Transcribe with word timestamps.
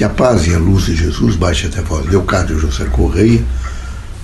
Que 0.00 0.04
a 0.04 0.08
paz 0.08 0.46
e 0.46 0.54
a 0.54 0.58
luz 0.58 0.84
de 0.84 0.96
Jesus 0.96 1.36
baixe 1.36 1.66
até 1.66 1.82
vós. 1.82 2.06
Leocádio 2.06 2.58
José 2.58 2.86
Correia, 2.86 3.44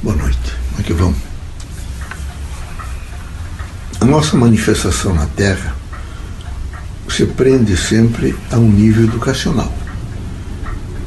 boa 0.02 0.16
noite. 0.16 0.38
Como 0.70 0.80
é 0.80 0.82
que 0.82 0.92
vamos? 0.94 1.18
A 4.00 4.06
nossa 4.06 4.38
manifestação 4.38 5.12
na 5.12 5.26
Terra 5.26 5.76
se 7.10 7.26
prende 7.26 7.76
sempre 7.76 8.34
a 8.50 8.56
um 8.56 8.70
nível 8.70 9.04
educacional. 9.04 9.70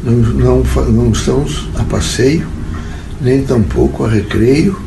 Não, 0.03 0.13
não, 0.13 0.63
não 0.91 1.11
estamos 1.13 1.67
a 1.75 1.83
passeio, 1.85 2.47
nem 3.19 3.43
tampouco 3.43 4.05
a 4.05 4.07
recreio 4.07 4.79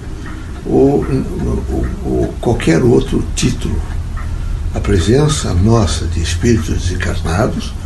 ou, 0.64 1.05
ou, 1.05 1.87
ou 2.05 2.35
qualquer 2.41 2.85
outro 2.85 3.27
título. 3.35 3.83
A 4.77 4.79
presença 4.79 5.53
nossa 5.55 6.07
de 6.07 6.23
espíritos 6.23 6.83
desencarnados 6.83 7.82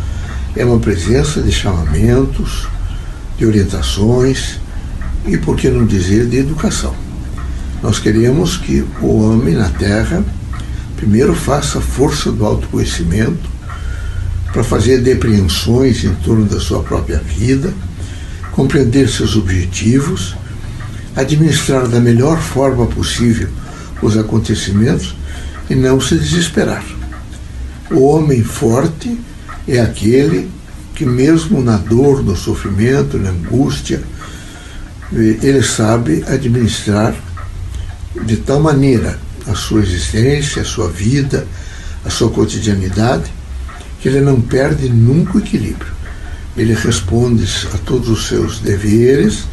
é 0.57 0.65
uma 0.65 0.79
presença 0.79 1.43
de 1.43 1.53
chamamentos, 1.53 2.67
de 3.37 3.45
orientações 3.45 4.59
e, 5.27 5.37
por 5.37 5.55
que 5.55 5.69
não 5.69 5.85
dizer, 5.85 6.27
de 6.27 6.39
educação. 6.39 6.95
Nós 7.83 7.99
queremos 7.99 8.57
que 8.57 8.83
o 9.03 9.21
homem 9.21 9.55
na 9.55 9.69
Terra 9.69 10.25
primeiro 10.97 11.35
faça 11.35 11.79
força 11.79 12.33
do 12.33 12.45
autoconhecimento 12.47 13.51
para 14.51 14.65
fazer 14.65 15.03
depreensões 15.03 16.03
em 16.03 16.15
torno 16.15 16.47
da 16.47 16.59
sua 16.59 16.83
própria 16.83 17.19
vida, 17.19 17.75
compreender 18.53 19.07
seus 19.11 19.37
objetivos, 19.37 20.35
administrar 21.15 21.87
da 21.87 22.01
melhor 22.01 22.41
forma 22.41 22.87
possível 22.87 23.49
os 24.01 24.17
acontecimentos 24.17 25.15
e 25.69 25.75
não 25.75 26.01
se 26.01 26.17
desesperar. 26.17 26.83
O 27.91 28.01
homem 28.07 28.43
forte 28.43 29.19
é 29.67 29.81
aquele 29.81 30.51
que, 30.95 31.05
mesmo 31.05 31.63
na 31.63 31.77
dor, 31.77 32.23
no 32.23 32.37
sofrimento, 32.37 33.19
na 33.19 33.31
angústia, 33.31 34.03
ele 35.13 35.63
sabe 35.63 36.25
administrar 36.27 37.15
de 38.25 38.37
tal 38.39 38.61
maneira 38.61 39.19
a 39.47 39.55
sua 39.55 39.81
existência, 39.81 40.63
a 40.63 40.65
sua 40.65 40.89
vida, 40.89 41.47
a 42.05 42.11
sua 42.11 42.31
cotidianidade, 42.31 43.31
que 44.01 44.09
ele 44.09 44.21
não 44.21 44.41
perde 44.41 44.89
nunca 44.89 45.37
o 45.37 45.41
equilíbrio. 45.41 45.93
Ele 46.57 46.75
responde 46.75 47.47
a 47.75 47.79
todos 47.79 48.09
os 48.09 48.27
seus 48.27 48.61
deveres, 48.61 49.45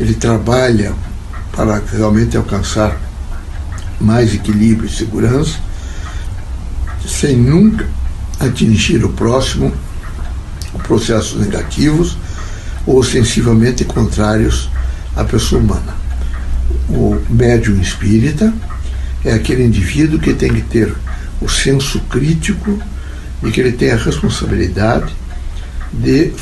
ele 0.00 0.14
trabalha 0.14 0.94
para 1.54 1.82
realmente 1.92 2.36
alcançar 2.36 2.98
mais 4.00 4.34
equilíbrio 4.34 4.88
e 4.88 4.92
segurança, 4.92 5.58
sem 7.06 7.36
nunca 7.36 7.86
atingir 8.46 9.04
o 9.04 9.10
próximo 9.10 9.72
processos 10.82 11.40
negativos 11.40 12.16
ou 12.86 12.98
ostensivamente 12.98 13.84
contrários 13.84 14.70
à 15.16 15.24
pessoa 15.24 15.60
humana. 15.60 15.94
O 16.88 17.20
médium 17.30 17.80
espírita 17.80 18.52
é 19.24 19.32
aquele 19.32 19.64
indivíduo 19.64 20.18
que 20.18 20.34
tem 20.34 20.52
que 20.52 20.62
ter 20.62 20.92
o 21.40 21.48
senso 21.48 22.00
crítico 22.00 22.78
e 23.42 23.50
que 23.50 23.60
ele 23.60 23.72
tem 23.72 23.90
a 23.92 23.96
responsabilidade 23.96 25.12
de 25.92 26.32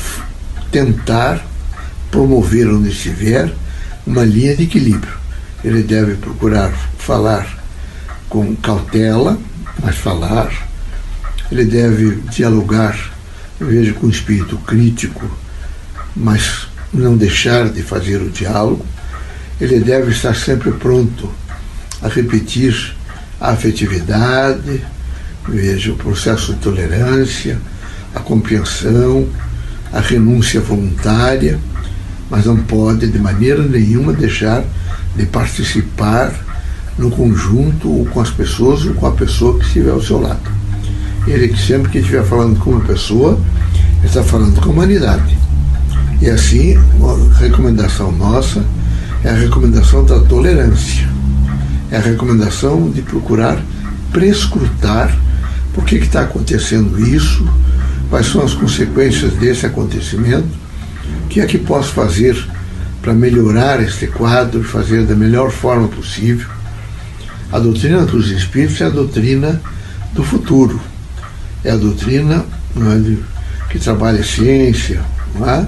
tentar 0.71 1.45
promover 2.09 2.67
onde 2.69 2.89
estiver 2.89 3.53
uma 4.05 4.23
linha 4.23 4.55
de 4.55 4.63
equilíbrio. 4.63 5.13
Ele 5.63 5.83
deve 5.83 6.15
procurar 6.15 6.71
falar 6.97 7.61
com 8.29 8.55
cautela, 8.55 9.37
mas 9.83 9.97
falar 9.97 10.70
ele 11.51 11.65
deve 11.65 12.21
dialogar, 12.31 12.97
veja, 13.59 13.93
com 13.93 14.07
espírito 14.07 14.57
crítico, 14.59 15.29
mas 16.15 16.67
não 16.93 17.17
deixar 17.17 17.69
de 17.69 17.83
fazer 17.83 18.21
o 18.21 18.29
diálogo. 18.29 18.85
Ele 19.59 19.79
deve 19.79 20.11
estar 20.11 20.33
sempre 20.33 20.71
pronto 20.71 21.29
a 22.01 22.07
repetir 22.07 22.95
a 23.39 23.51
afetividade, 23.51 24.81
veja, 25.47 25.91
o 25.91 25.97
processo 25.97 26.53
de 26.53 26.59
tolerância, 26.59 27.59
a 28.15 28.21
compreensão, 28.21 29.27
a 29.91 29.99
renúncia 29.99 30.61
voluntária, 30.61 31.59
mas 32.29 32.45
não 32.45 32.57
pode 32.57 33.07
de 33.07 33.19
maneira 33.19 33.61
nenhuma 33.61 34.13
deixar 34.13 34.63
de 35.17 35.25
participar 35.25 36.33
no 36.97 37.11
conjunto 37.11 37.91
ou 37.91 38.05
com 38.05 38.21
as 38.21 38.29
pessoas 38.29 38.85
ou 38.85 38.93
com 38.93 39.05
a 39.05 39.11
pessoa 39.11 39.59
que 39.59 39.65
estiver 39.65 39.91
ao 39.91 40.01
seu 40.01 40.19
lado. 40.19 40.60
Ele 41.27 41.49
que 41.49 41.61
sempre 41.61 41.91
que 41.91 41.99
estiver 41.99 42.23
falando 42.23 42.57
com 42.59 42.71
uma 42.71 42.81
pessoa, 42.81 43.39
está 44.03 44.23
falando 44.23 44.59
com 44.59 44.69
a 44.69 44.73
humanidade. 44.73 45.37
E 46.19 46.29
assim, 46.29 46.75
a 46.77 47.37
recomendação 47.39 48.11
nossa 48.11 48.65
é 49.23 49.29
a 49.29 49.35
recomendação 49.35 50.03
da 50.03 50.19
tolerância. 50.19 51.07
É 51.91 51.97
a 51.97 52.01
recomendação 52.01 52.89
de 52.89 53.01
procurar 53.01 53.61
prescrutar 54.11 55.15
por 55.73 55.85
que 55.85 55.95
está 55.95 56.21
acontecendo 56.21 56.99
isso, 56.99 57.47
quais 58.09 58.27
são 58.27 58.43
as 58.43 58.53
consequências 58.53 59.33
desse 59.33 59.65
acontecimento, 59.65 60.49
o 61.25 61.27
que 61.27 61.39
é 61.39 61.45
que 61.45 61.57
posso 61.57 61.93
fazer 61.93 62.35
para 63.01 63.13
melhorar 63.13 63.81
este 63.81 64.05
quadro 64.07 64.63
fazer 64.63 65.05
da 65.05 65.15
melhor 65.15 65.49
forma 65.49 65.87
possível. 65.87 66.47
A 67.51 67.59
doutrina 67.59 68.05
dos 68.05 68.29
espíritos 68.29 68.81
é 68.81 68.85
a 68.85 68.89
doutrina 68.89 69.61
do 70.13 70.23
futuro 70.23 70.79
é 71.63 71.71
a 71.71 71.75
doutrina 71.75 72.45
é, 72.75 73.17
que 73.69 73.79
trabalha 73.79 74.23
ciência, 74.23 75.01
é? 75.45 75.65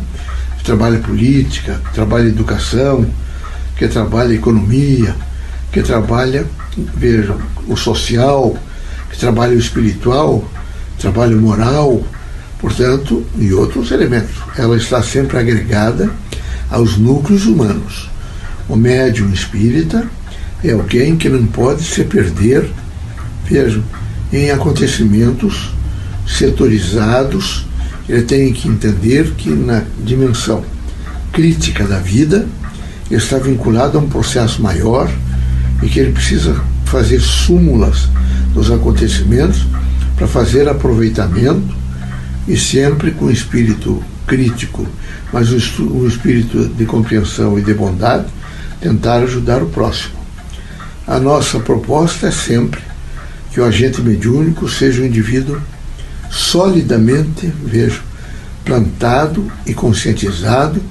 que 0.58 0.64
trabalha 0.64 1.00
política, 1.00 1.80
que 1.86 1.94
trabalha 1.94 2.28
educação, 2.28 3.06
que 3.78 3.88
trabalha 3.88 4.34
economia, 4.34 5.16
que 5.72 5.82
trabalha, 5.82 6.46
vejam, 6.96 7.38
o 7.68 7.76
social, 7.76 8.58
que 9.10 9.18
trabalha 9.18 9.56
o 9.56 9.60
espiritual, 9.60 10.48
trabalha 11.00 11.36
o 11.36 11.42
moral, 11.42 12.04
portanto, 12.60 13.26
e 13.38 13.54
outros 13.54 13.92
elementos. 13.92 14.36
Ela 14.58 14.78
está 14.78 15.02
sempre 15.02 15.38
agregada 15.38 16.12
aos 16.70 16.98
núcleos 16.98 17.46
humanos. 17.46 18.10
O 18.68 18.76
médium 18.76 19.32
espírita 19.32 20.08
é 20.64 20.72
alguém 20.72 21.18
que 21.18 21.30
não 21.30 21.46
pode 21.46 21.84
se 21.84 22.04
perder, 22.04 22.70
vejam, 23.46 23.84
em 24.32 24.50
acontecimentos 24.50 25.74
setorizados, 26.28 27.66
ele 28.08 28.24
tem 28.24 28.52
que 28.54 28.68
entender 28.68 29.32
que 29.38 29.50
na 29.50 29.84
dimensão 30.04 30.64
crítica 31.32 31.86
da 31.86 32.00
vida 32.00 32.48
está 33.10 33.38
vinculado 33.38 33.98
a 33.98 34.02
um 34.02 34.10
processo 34.10 34.62
maior 34.62 35.10
e 35.82 35.88
que 35.88 36.00
ele 36.00 36.12
precisa 36.12 36.62
fazer 36.86 37.20
súmulas 37.20 38.08
dos 38.54 38.72
acontecimentos 38.72 39.66
para 40.16 40.28
fazer 40.28 40.68
aproveitamento 40.68 41.76
e 42.48 42.58
sempre 42.58 43.12
com 43.12 43.32
espírito 43.32 44.04
crítico, 44.28 44.88
mas 45.32 45.52
um 45.52 46.08
espírito 46.08 46.68
de 46.70 46.86
compreensão 46.86 47.58
e 47.58 47.62
de 47.62 47.74
bondade, 47.74 48.26
tentar 48.80 49.24
ajudar 49.24 49.62
o 49.62 49.68
próximo. 49.68 50.14
A 51.06 51.20
nossa 51.20 51.60
proposta 51.60 52.28
é 52.28 52.32
sempre 52.32 52.82
que 53.52 53.60
o 53.60 53.66
agente 53.66 54.02
mediúnico 54.02 54.70
seja 54.70 55.02
um 55.02 55.06
indivíduo 55.06 55.60
solidamente, 56.30 57.48
vejo, 57.64 58.02
plantado 58.64 59.52
e 59.66 59.74
conscientizado 59.74 60.82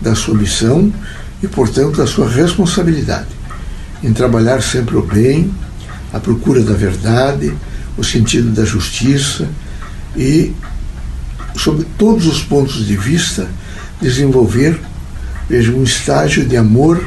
da 0.00 0.14
sua 0.14 0.34
missão 0.34 0.92
e, 1.42 1.48
portanto, 1.48 1.96
da 1.96 2.06
sua 2.06 2.28
responsabilidade 2.28 3.28
em 4.04 4.12
trabalhar 4.12 4.62
sempre 4.62 4.96
o 4.96 5.02
bem, 5.02 5.50
a 6.12 6.20
procura 6.20 6.62
da 6.62 6.74
verdade, 6.74 7.54
o 7.96 8.04
sentido 8.04 8.50
da 8.50 8.64
justiça 8.64 9.48
e, 10.14 10.52
sob 11.56 11.84
todos 11.96 12.26
os 12.26 12.42
pontos 12.42 12.86
de 12.86 12.96
vista, 12.96 13.48
desenvolver, 14.02 14.78
vejo, 15.48 15.74
um 15.74 15.84
estágio 15.84 16.44
de 16.44 16.54
amor 16.56 17.02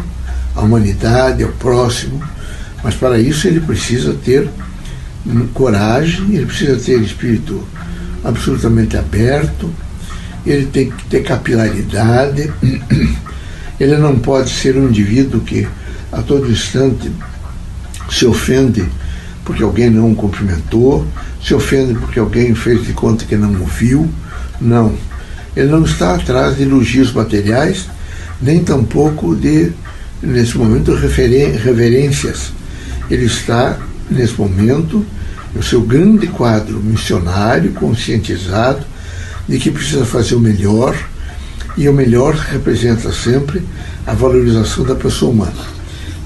à 0.55 0.61
humanidade, 0.61 1.43
ao 1.43 1.51
próximo, 1.51 2.19
mas 2.83 2.95
para 2.95 3.19
isso 3.19 3.47
ele 3.47 3.59
precisa 3.59 4.15
ter 4.25 4.49
coragem, 5.53 6.35
ele 6.35 6.45
precisa 6.45 6.77
ter 6.77 7.01
espírito 7.01 7.63
absolutamente 8.23 8.97
aberto, 8.97 9.71
ele 10.45 10.65
tem 10.65 10.89
que 10.89 11.05
ter 11.05 11.23
capilaridade, 11.23 12.51
ele 13.79 13.97
não 13.97 14.17
pode 14.19 14.49
ser 14.49 14.77
um 14.77 14.87
indivíduo 14.89 15.41
que 15.41 15.67
a 16.11 16.21
todo 16.21 16.49
instante 16.49 17.11
se 18.09 18.25
ofende 18.25 18.87
porque 19.47 19.63
alguém 19.63 19.89
não 19.89 20.11
o 20.11 20.15
cumprimentou, 20.15 21.07
se 21.41 21.53
ofende 21.53 21.93
porque 21.93 22.19
alguém 22.19 22.53
fez 22.53 22.85
de 22.85 22.91
conta 22.91 23.23
que 23.23 23.37
não 23.37 23.53
o 23.53 23.65
viu. 23.65 24.09
Não. 24.59 24.93
Ele 25.55 25.69
não 25.69 25.85
está 25.85 26.15
atrás 26.15 26.57
de 26.57 26.63
elogios 26.63 27.13
materiais, 27.13 27.85
nem 28.41 28.61
tampouco 28.61 29.33
de, 29.33 29.71
nesse 30.21 30.57
momento, 30.57 30.93
reverências. 30.93 32.51
Ele 33.09 33.23
está, 33.23 33.79
nesse 34.09 34.39
momento, 34.39 35.05
o 35.55 35.63
seu 35.63 35.81
grande 35.81 36.27
quadro 36.27 36.79
missionário, 36.79 37.71
conscientizado, 37.73 38.85
de 39.47 39.57
que 39.57 39.71
precisa 39.71 40.05
fazer 40.05 40.35
o 40.35 40.39
melhor, 40.39 40.95
e 41.77 41.87
o 41.87 41.93
melhor 41.93 42.33
representa 42.33 43.11
sempre 43.11 43.61
a 44.05 44.13
valorização 44.13 44.83
da 44.83 44.95
pessoa 44.95 45.31
humana, 45.31 45.65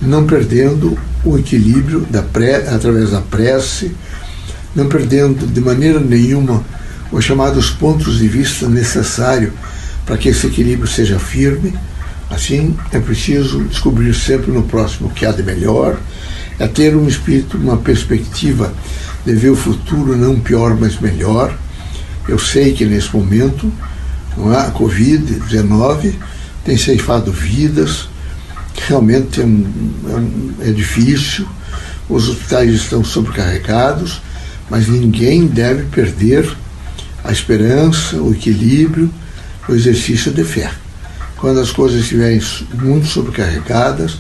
não 0.02 0.26
perdendo 0.26 0.98
o 1.26 1.38
equilíbrio 1.38 2.02
da 2.10 2.22
pré, 2.22 2.68
através 2.70 3.12
da 3.12 3.22
prece, 3.22 3.92
não 4.74 4.88
perdendo 4.88 5.46
de 5.46 5.60
maneira 5.60 6.00
nenhuma 6.00 6.64
os 7.12 7.26
chamados 7.26 7.70
pontos 7.70 8.20
de 8.20 8.28
vista 8.28 8.68
necessários 8.68 9.52
para 10.06 10.18
que 10.18 10.30
esse 10.30 10.48
equilíbrio 10.48 10.88
seja 10.88 11.20
firme. 11.20 11.74
Assim, 12.30 12.78
é 12.94 13.00
preciso 13.00 13.62
descobrir 13.66 14.14
sempre 14.14 14.52
no 14.52 14.64
próximo 14.64 15.10
o 15.10 15.12
que 15.12 15.26
há 15.26 15.32
de 15.34 15.44
melhor, 15.44 16.00
é 16.62 16.68
ter 16.68 16.96
um 16.96 17.08
espírito, 17.08 17.58
uma 17.58 17.78
perspectiva 17.78 18.72
de 19.26 19.34
ver 19.34 19.50
o 19.50 19.56
futuro 19.56 20.16
não 20.16 20.40
pior, 20.40 20.78
mas 20.80 21.00
melhor. 21.00 21.58
Eu 22.28 22.38
sei 22.38 22.72
que 22.74 22.86
nesse 22.86 23.16
momento 23.16 23.72
não 24.38 24.54
é, 24.54 24.68
a 24.68 24.72
Covid-19 24.72 26.14
tem 26.64 26.78
ceifado 26.78 27.32
vidas, 27.32 28.08
realmente 28.88 29.42
é, 29.42 29.44
é, 29.44 29.48
um, 29.48 30.54
é 30.62 30.72
difícil, 30.72 31.48
os 32.08 32.30
hospitais 32.30 32.76
estão 32.76 33.04
sobrecarregados, 33.04 34.22
mas 34.70 34.88
ninguém 34.88 35.48
deve 35.48 35.86
perder 35.86 36.48
a 37.24 37.32
esperança, 37.32 38.18
o 38.18 38.34
equilíbrio, 38.34 39.12
o 39.68 39.74
exercício 39.74 40.32
de 40.32 40.44
fé. 40.44 40.70
Quando 41.38 41.60
as 41.60 41.72
coisas 41.72 42.02
estiverem 42.02 42.40
muito 42.76 43.08
sobrecarregadas, 43.08 44.20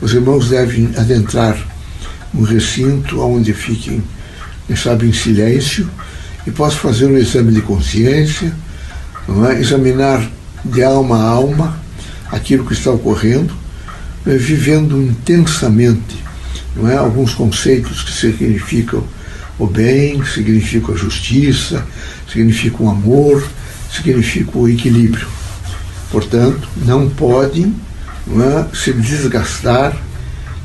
os 0.00 0.14
irmãos 0.14 0.48
devem 0.48 0.90
adentrar 0.96 1.71
um 2.34 2.42
recinto 2.42 3.20
onde 3.20 3.52
fiquem, 3.52 4.02
quem 4.66 4.76
sabe, 4.76 5.06
em 5.06 5.12
silêncio 5.12 5.88
e 6.46 6.50
possam 6.50 6.78
fazer 6.78 7.06
um 7.06 7.16
exame 7.16 7.52
de 7.52 7.62
consciência, 7.62 8.52
é? 9.50 9.60
examinar 9.60 10.28
de 10.64 10.82
alma 10.82 11.16
a 11.18 11.28
alma 11.28 11.80
aquilo 12.30 12.64
que 12.64 12.72
está 12.72 12.90
ocorrendo, 12.90 13.54
é? 14.26 14.36
vivendo 14.36 15.00
intensamente 15.00 16.22
não 16.74 16.88
é? 16.88 16.96
alguns 16.96 17.34
conceitos 17.34 18.02
que 18.02 18.12
significam 18.12 19.04
o 19.58 19.66
bem, 19.66 20.24
significam 20.24 20.94
a 20.94 20.98
justiça, 20.98 21.84
significam 22.30 22.86
o 22.86 22.90
amor, 22.90 23.46
significam 23.94 24.62
o 24.62 24.68
equilíbrio. 24.68 25.28
Portanto, 26.10 26.68
não 26.84 27.08
podem 27.08 27.74
não 28.26 28.42
é? 28.42 28.66
se 28.74 28.92
desgastar 28.92 29.96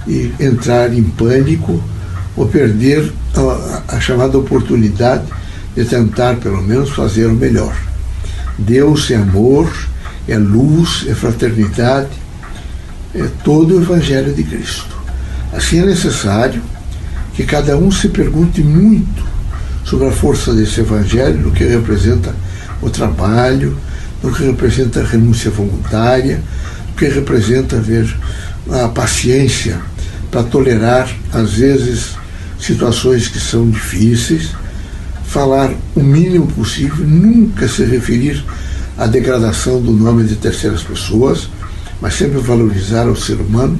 e 0.08 0.34
entrar 0.40 0.94
em 0.94 1.04
pânico 1.04 1.84
ou 2.36 2.48
perder 2.48 3.12
a, 3.36 3.96
a 3.96 4.00
chamada 4.00 4.38
oportunidade 4.38 5.26
de 5.76 5.84
tentar, 5.86 6.36
pelo 6.38 6.62
menos, 6.62 6.92
fazer 6.92 7.26
o 7.26 7.34
melhor. 7.34 7.76
Deus 8.58 9.12
é 9.12 9.16
amor, 9.16 9.72
é 10.28 10.38
luz, 10.38 11.06
é 11.08 11.14
fraternidade, 11.14 12.10
é 13.14 13.28
todo 13.44 13.78
o 13.78 13.82
Evangelho 13.82 14.34
de 14.34 14.44
Cristo. 14.44 14.96
Assim 15.54 15.80
é 15.80 15.86
necessário 15.86 16.62
que 17.34 17.44
cada 17.44 17.78
um 17.78 17.92
se 17.92 18.10
pergunte 18.10 18.62
muito 18.62 19.26
sobre 19.84 20.08
a 20.08 20.12
força 20.12 20.54
desse 20.54 20.80
Evangelho, 20.80 21.40
no 21.40 21.52
que 21.52 21.64
representa 21.64 22.36
o 22.82 22.90
trabalho, 22.90 23.78
no 24.24 24.34
que 24.34 24.44
representa 24.44 25.02
a 25.02 25.06
renúncia 25.06 25.52
voluntária, 25.52 26.42
no 26.90 26.96
que 26.96 27.06
representa 27.08 27.80
ver 27.80 28.14
a 28.72 28.88
paciência 28.88 29.80
para 30.32 30.44
tolerar, 30.44 31.10
às 31.32 31.54
vezes, 31.54 32.16
situações 32.60 33.28
que 33.28 33.40
são 33.40 33.70
difíceis, 33.70 34.52
falar 35.26 35.74
o 35.96 36.02
mínimo 36.02 36.48
possível, 36.48 37.06
nunca 37.06 37.68
se 37.68 37.84
referir 37.84 38.44
à 38.98 39.06
degradação 39.06 39.82
do 39.82 39.92
nome 39.92 40.24
de 40.24 40.36
terceiras 40.36 40.82
pessoas, 40.82 41.50
mas 42.02 42.16
sempre 42.16 42.40
valorizar 42.40 43.08
o 43.08 43.16
ser 43.16 43.36
humano. 43.36 43.80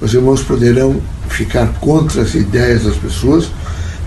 Os 0.00 0.12
irmãos 0.14 0.42
poderão 0.42 1.00
ficar 1.28 1.66
contra 1.80 2.22
as 2.22 2.34
ideias 2.34 2.84
das 2.84 2.96
pessoas, 2.96 3.48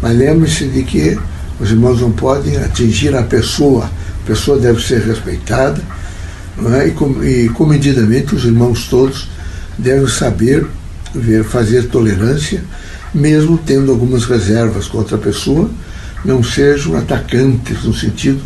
mas 0.01 0.17
lembre-se 0.17 0.65
de 0.67 0.83
que 0.83 1.17
os 1.59 1.69
irmãos 1.71 2.01
não 2.01 2.11
podem 2.11 2.57
atingir 2.57 3.15
a 3.15 3.23
pessoa, 3.23 3.85
a 3.85 4.27
pessoa 4.27 4.57
deve 4.57 4.81
ser 4.81 5.01
respeitada, 5.01 5.81
é? 6.79 6.87
e, 6.87 6.91
com, 6.91 7.23
e 7.23 7.49
comedidamente 7.49 8.35
os 8.35 8.45
irmãos 8.45 8.87
todos 8.87 9.29
devem 9.77 10.07
saber 10.07 10.67
fazer 11.45 11.87
tolerância, 11.87 12.63
mesmo 13.13 13.57
tendo 13.57 13.91
algumas 13.91 14.25
reservas 14.25 14.87
contra 14.87 15.17
a 15.17 15.19
pessoa, 15.19 15.69
não 16.23 16.43
sejam 16.43 16.95
atacantes 16.95 17.83
no 17.83 17.93
sentido 17.93 18.41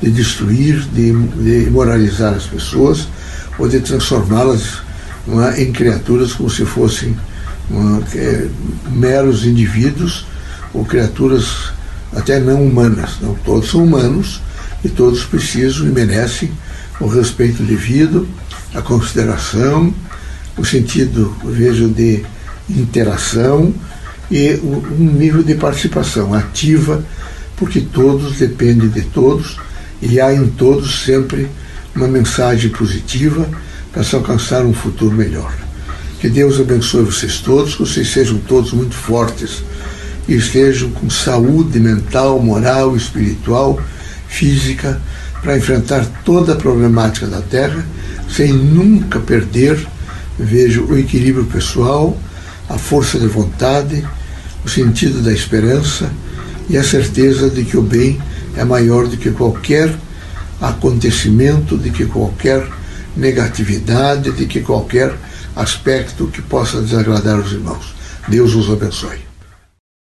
de 0.00 0.10
destruir, 0.10 0.80
de, 0.92 1.12
de 1.12 1.70
moralizar 1.70 2.34
as 2.34 2.44
pessoas 2.44 3.08
ou 3.58 3.68
de 3.68 3.80
transformá-las 3.80 4.78
é, 5.28 5.62
em 5.62 5.72
criaturas 5.72 6.32
como 6.32 6.48
se 6.48 6.64
fossem 6.64 7.16
é, 8.14 8.46
meros 8.90 9.44
indivíduos 9.44 10.26
ou 10.72 10.84
criaturas 10.84 11.72
até 12.14 12.38
não 12.38 12.64
humanas. 12.64 13.16
Não, 13.20 13.34
todos 13.34 13.70
são 13.70 13.84
humanos 13.84 14.40
e 14.84 14.88
todos 14.88 15.24
precisam 15.24 15.86
e 15.86 15.90
merecem 15.90 16.50
o 17.00 17.06
respeito 17.06 17.62
devido, 17.62 18.26
a 18.74 18.80
consideração 18.80 19.92
o 20.56 20.64
sentido, 20.64 21.34
vejo, 21.44 21.88
de 21.88 22.24
interação 22.68 23.72
e 24.30 24.54
um 24.62 25.12
nível 25.12 25.42
de 25.42 25.54
participação 25.54 26.34
ativa, 26.34 27.04
porque 27.56 27.80
todos 27.80 28.38
dependem 28.38 28.88
de 28.88 29.02
todos 29.02 29.58
e 30.02 30.20
há 30.20 30.32
em 30.32 30.48
todos 30.48 31.04
sempre 31.04 31.48
uma 31.94 32.08
mensagem 32.08 32.70
positiva 32.70 33.48
para 33.92 34.04
se 34.04 34.14
alcançar 34.14 34.64
um 34.64 34.74
futuro 34.74 35.14
melhor. 35.14 35.54
Que 36.20 36.28
Deus 36.28 36.60
abençoe 36.60 37.04
vocês 37.04 37.38
todos, 37.38 37.74
que 37.74 37.80
vocês 37.80 38.10
sejam 38.10 38.38
todos 38.38 38.72
muito 38.72 38.94
fortes 38.94 39.62
e 40.28 40.34
estejam 40.34 40.90
com 40.90 41.08
saúde 41.08 41.78
mental, 41.78 42.40
moral, 42.40 42.96
espiritual, 42.96 43.80
física, 44.28 45.00
para 45.42 45.56
enfrentar 45.56 46.04
toda 46.24 46.54
a 46.54 46.56
problemática 46.56 47.26
da 47.26 47.40
Terra, 47.40 47.84
sem 48.28 48.52
nunca 48.52 49.20
perder 49.20 49.86
vejo 50.38 50.84
o 50.84 50.98
equilíbrio 50.98 51.44
pessoal, 51.44 52.16
a 52.68 52.78
força 52.78 53.18
de 53.18 53.26
vontade, 53.26 54.04
o 54.64 54.68
sentido 54.68 55.22
da 55.22 55.32
esperança 55.32 56.10
e 56.68 56.76
a 56.76 56.82
certeza 56.82 57.48
de 57.48 57.64
que 57.64 57.76
o 57.76 57.82
bem 57.82 58.20
é 58.56 58.64
maior 58.64 59.06
do 59.06 59.16
que 59.16 59.30
qualquer 59.30 59.94
acontecimento, 60.60 61.76
de 61.76 61.90
que 61.90 62.06
qualquer 62.06 62.66
negatividade, 63.16 64.32
de 64.32 64.46
que 64.46 64.60
qualquer 64.60 65.14
aspecto 65.54 66.26
que 66.26 66.42
possa 66.42 66.80
desagradar 66.80 67.38
os 67.38 67.52
irmãos. 67.52 67.94
Deus 68.28 68.54
os 68.54 68.70
abençoe. 68.70 69.35